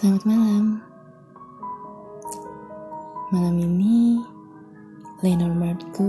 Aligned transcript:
Selamat 0.00 0.24
malam. 0.32 0.80
Malam 3.36 3.56
ini, 3.60 4.16
Lenormandku 5.20 6.08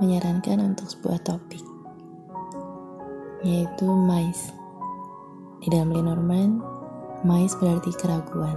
menyarankan 0.00 0.72
untuk 0.72 0.88
sebuah 0.88 1.20
topik, 1.20 1.60
yaitu 3.44 3.84
mais. 4.08 4.56
Di 5.60 5.68
dalam 5.68 5.92
Lenormand, 5.92 6.64
mais 7.28 7.52
berarti 7.60 7.92
keraguan. 8.00 8.56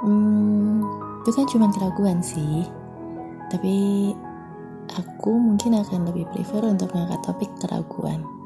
Hmm, 0.00 0.80
bukan 1.28 1.44
cuma 1.44 1.68
keraguan 1.76 2.24
sih, 2.24 2.64
tapi 3.52 4.16
aku 4.96 5.36
mungkin 5.36 5.76
akan 5.76 6.08
lebih 6.08 6.24
prefer 6.32 6.64
untuk 6.64 6.88
mengangkat 6.96 7.20
topik 7.20 7.52
keraguan. 7.60 8.39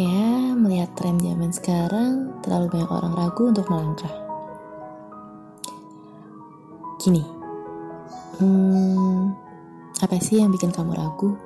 Ya, 0.00 0.56
melihat 0.56 0.96
tren 0.96 1.20
zaman 1.20 1.52
sekarang, 1.52 2.32
terlalu 2.40 2.72
banyak 2.72 2.88
orang 2.88 3.12
ragu 3.20 3.52
untuk 3.52 3.68
melangkah. 3.68 4.08
Gini, 6.96 7.20
hmm, 8.40 9.28
apa 10.00 10.16
sih 10.16 10.40
yang 10.40 10.56
bikin 10.56 10.72
kamu 10.72 10.96
ragu? 10.96 11.36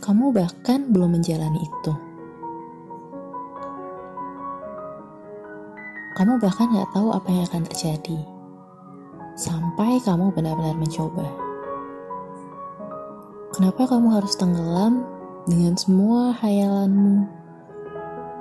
Kamu 0.00 0.32
bahkan 0.32 0.88
belum 0.88 1.20
menjalani 1.20 1.60
itu. 1.60 1.92
Kamu 6.16 6.40
bahkan 6.40 6.72
gak 6.72 6.88
tahu 6.96 7.12
apa 7.12 7.28
yang 7.28 7.44
akan 7.52 7.68
terjadi. 7.68 8.18
Sampai 9.36 10.00
kamu 10.00 10.32
benar-benar 10.32 10.72
mencoba. 10.72 11.28
Kenapa 13.52 13.84
kamu 13.92 14.08
harus 14.16 14.32
tenggelam 14.40 15.20
dengan 15.46 15.74
semua 15.74 16.30
hayalanmu, 16.38 17.26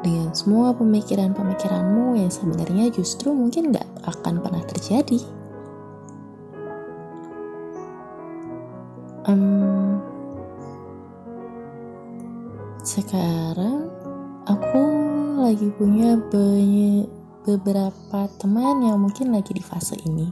dengan 0.06 0.30
semua 0.38 0.74
pemikiran-pemikiranmu 0.78 2.18
yang 2.18 2.30
sebenarnya 2.30 2.94
justru 2.94 3.34
mungkin 3.34 3.74
gak 3.74 3.88
akan 4.06 4.42
pernah 4.42 4.62
terjadi? 4.70 5.22
Um, 9.26 10.02
sekarang 12.82 13.90
aku 14.50 14.84
lagi 15.42 15.70
punya 15.78 16.18
banyak 16.18 17.06
beberapa 17.46 18.30
teman 18.38 18.86
yang 18.86 19.02
mungkin 19.02 19.34
lagi 19.34 19.58
di 19.58 19.64
fase 19.66 19.98
ini. 20.06 20.30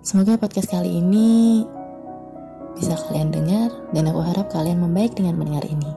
Semoga 0.00 0.40
podcast 0.40 0.72
kali 0.72 0.98
ini 0.98 1.62
bisa 2.76 2.96
kalian 3.08 3.30
dengar 3.30 3.68
dan 3.92 4.08
aku 4.08 4.20
harap 4.24 4.46
kalian 4.52 4.80
membaik 4.80 5.12
dengan 5.16 5.36
mendengar 5.36 5.64
ini. 5.68 5.92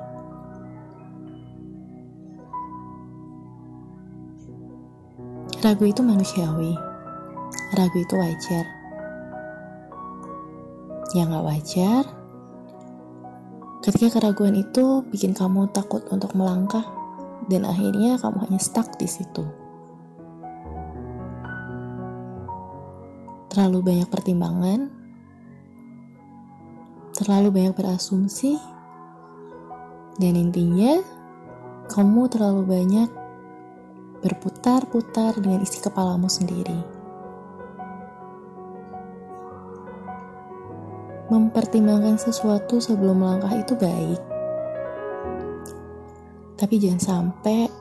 Ragu 5.66 5.90
itu 5.90 6.06
manusiawi. 6.06 6.78
Ragu 7.74 7.98
itu 7.98 8.14
wajar. 8.14 8.66
Yang 11.18 11.28
gak 11.34 11.46
wajar, 11.48 12.04
ketika 13.82 14.20
keraguan 14.20 14.54
itu 14.60 15.02
bikin 15.10 15.34
kamu 15.34 15.66
takut 15.74 16.06
untuk 16.14 16.38
melangkah 16.38 16.86
dan 17.50 17.66
akhirnya 17.66 18.22
kamu 18.22 18.46
hanya 18.46 18.60
stuck 18.62 18.94
di 19.02 19.10
situ. 19.10 19.42
Terlalu 23.50 23.80
banyak 23.82 24.10
pertimbangan, 24.12 25.05
terlalu 27.16 27.48
banyak 27.48 27.74
berasumsi, 27.80 28.60
dan 30.20 30.36
intinya 30.36 31.00
kamu 31.88 32.28
terlalu 32.28 32.68
banyak 32.68 33.10
berputar-putar 34.20 35.40
dengan 35.40 35.64
isi 35.64 35.80
kepalamu 35.80 36.28
sendiri. 36.28 36.76
Mempertimbangkan 41.32 42.20
sesuatu 42.20 42.84
sebelum 42.84 43.24
melangkah 43.24 43.56
itu 43.56 43.80
baik, 43.80 44.22
tapi 46.60 46.76
jangan 46.84 47.00
sampai 47.00 47.72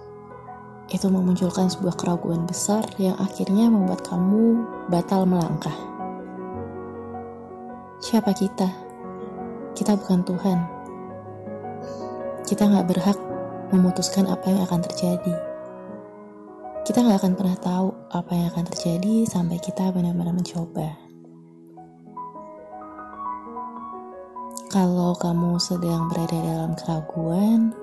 itu 0.94 1.10
memunculkan 1.10 1.66
sebuah 1.66 1.98
keraguan 1.98 2.46
besar 2.46 2.86
yang 3.02 3.18
akhirnya 3.18 3.66
membuat 3.66 4.06
kamu 4.06 4.62
batal 4.92 5.26
melangkah. 5.26 5.74
Siapa 7.98 8.30
kita? 8.36 8.83
Kita 9.74 9.98
bukan 9.98 10.22
Tuhan. 10.22 10.58
Kita 12.46 12.62
nggak 12.70 12.86
berhak 12.86 13.18
memutuskan 13.74 14.30
apa 14.30 14.46
yang 14.46 14.62
akan 14.70 14.86
terjadi. 14.86 15.34
Kita 16.86 17.02
nggak 17.02 17.18
akan 17.18 17.34
pernah 17.34 17.58
tahu 17.58 17.90
apa 18.14 18.32
yang 18.38 18.46
akan 18.54 18.70
terjadi 18.70 19.26
sampai 19.26 19.58
kita 19.58 19.90
benar-benar 19.90 20.30
mencoba. 20.30 20.94
Kalau 24.70 25.18
kamu 25.18 25.58
sedang 25.58 26.06
berada 26.06 26.38
dalam 26.38 26.78
keraguan, 26.78 27.74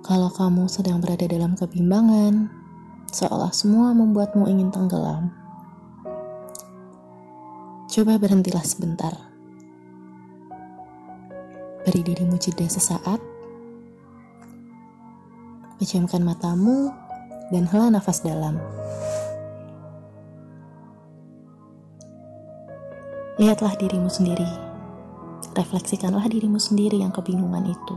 kalau 0.00 0.32
kamu 0.32 0.64
sedang 0.64 1.04
berada 1.04 1.28
dalam 1.28 1.56
kebimbangan, 1.60 2.48
seolah 3.12 3.52
semua 3.52 3.92
membuatmu 3.92 4.48
ingin 4.48 4.72
tenggelam, 4.72 5.28
coba 7.92 8.16
berhentilah 8.16 8.64
sebentar. 8.64 9.28
Beri 11.98 12.14
dirimu 12.14 12.38
jeda 12.38 12.62
sesaat, 12.62 13.18
pejamkan 15.82 16.22
matamu, 16.22 16.94
dan 17.50 17.66
hela 17.66 17.90
nafas 17.90 18.22
dalam. 18.22 18.54
Lihatlah 23.42 23.74
dirimu 23.82 24.06
sendiri, 24.06 24.46
refleksikanlah 25.58 26.22
dirimu 26.30 26.62
sendiri 26.62 27.02
yang 27.02 27.10
kebingungan 27.10 27.66
itu 27.66 27.96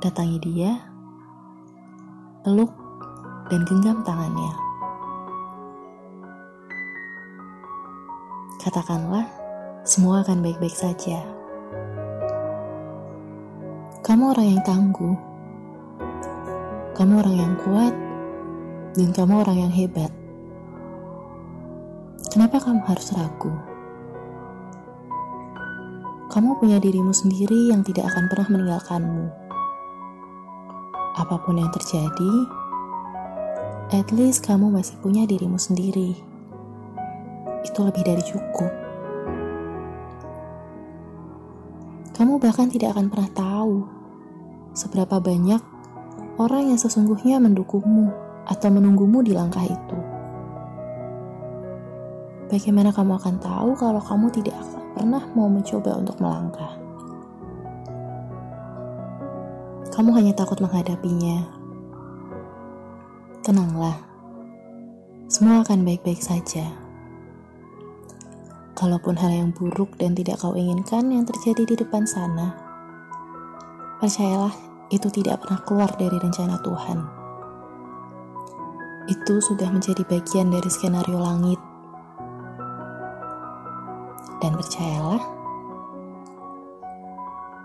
datangi 0.00 0.40
dia, 0.40 0.80
peluk, 2.48 2.72
dan 3.52 3.60
genggam 3.68 4.00
tangannya. 4.08 4.52
Katakanlah, 8.56 9.28
semua 9.84 10.24
akan 10.24 10.40
baik-baik 10.40 10.72
saja. 10.72 11.41
Kamu 14.02 14.34
orang 14.34 14.46
yang 14.50 14.62
tangguh, 14.66 15.14
kamu 16.98 17.22
orang 17.22 17.36
yang 17.38 17.54
kuat, 17.62 17.94
dan 18.98 19.14
kamu 19.14 19.46
orang 19.46 19.58
yang 19.62 19.70
hebat. 19.70 20.10
Kenapa 22.34 22.58
kamu 22.58 22.82
harus 22.82 23.14
ragu? 23.14 23.54
Kamu 26.34 26.58
punya 26.58 26.82
dirimu 26.82 27.14
sendiri 27.14 27.70
yang 27.70 27.86
tidak 27.86 28.10
akan 28.10 28.26
pernah 28.26 28.48
meninggalkanmu 28.50 29.42
apa 31.12 31.38
pun 31.46 31.62
yang 31.62 31.70
terjadi, 31.70 32.32
at 33.94 34.10
least 34.10 34.42
kamu 34.42 34.66
masih 34.66 34.98
punya 34.98 35.28
dirimu 35.30 35.62
sendiri. 35.62 36.18
Itu 37.62 37.86
lebih 37.86 38.02
dari 38.02 38.22
cukup. 38.26 38.81
Kamu 42.12 42.36
bahkan 42.36 42.68
tidak 42.68 42.96
akan 42.96 43.08
pernah 43.08 43.30
tahu 43.32 43.74
seberapa 44.76 45.20
banyak 45.20 45.60
orang 46.36 46.72
yang 46.72 46.78
sesungguhnya 46.80 47.40
mendukungmu 47.40 48.12
atau 48.48 48.68
menunggumu 48.68 49.24
di 49.24 49.32
langkah 49.32 49.64
itu. 49.64 49.98
Bagaimana 52.52 52.92
kamu 52.92 53.16
akan 53.16 53.36
tahu 53.40 53.70
kalau 53.80 54.00
kamu 54.04 54.28
tidak 54.28 54.60
pernah 54.92 55.24
mau 55.32 55.48
mencoba 55.48 55.96
untuk 55.96 56.20
melangkah? 56.20 56.82
kamu 59.92 60.08
hanya 60.16 60.32
takut 60.32 60.56
menghadapinya. 60.56 61.44
Tenanglah, 63.44 64.00
semua 65.28 65.60
akan 65.60 65.84
baik-baik 65.84 66.24
saja. 66.24 66.81
Kalaupun 68.82 69.14
hal 69.14 69.30
yang 69.30 69.54
buruk 69.54 69.94
dan 69.94 70.10
tidak 70.10 70.42
kau 70.42 70.58
inginkan 70.58 71.06
yang 71.06 71.22
terjadi 71.22 71.62
di 71.70 71.78
depan 71.78 72.02
sana, 72.02 72.50
percayalah 74.02 74.50
itu 74.90 75.06
tidak 75.06 75.38
pernah 75.38 75.62
keluar 75.62 75.90
dari 75.94 76.18
rencana 76.18 76.58
Tuhan. 76.66 76.98
Itu 79.06 79.38
sudah 79.38 79.70
menjadi 79.70 80.02
bagian 80.02 80.50
dari 80.50 80.66
skenario 80.66 81.14
langit. 81.14 81.62
Dan 84.42 84.58
percayalah, 84.58 85.22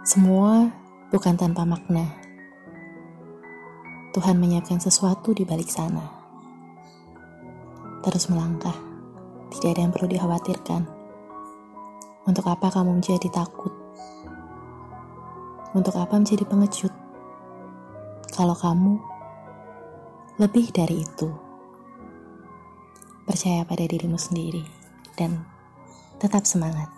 semua 0.05 0.69
bukan 1.09 1.33
tanpa 1.33 1.65
makna. 1.65 2.13
Tuhan 4.13 4.37
menyiapkan 4.37 4.77
sesuatu 4.77 5.33
di 5.33 5.49
balik 5.49 5.73
sana. 5.73 6.13
Terus 8.05 8.29
melangkah, 8.29 8.77
tidak 9.49 9.73
ada 9.73 9.81
yang 9.81 9.93
perlu 9.97 10.13
dikhawatirkan. 10.13 10.96
Untuk 12.27 12.43
apa 12.51 12.67
kamu 12.67 12.99
menjadi 12.99 13.31
takut? 13.31 13.71
Untuk 15.71 15.95
apa 15.95 16.19
menjadi 16.19 16.43
pengecut? 16.43 16.91
Kalau 18.35 18.51
kamu 18.51 18.99
lebih 20.35 20.67
dari 20.75 21.07
itu, 21.07 21.31
percaya 23.23 23.63
pada 23.63 23.87
dirimu 23.87 24.19
sendiri 24.19 24.67
dan 25.15 25.47
tetap 26.19 26.43
semangat. 26.43 26.96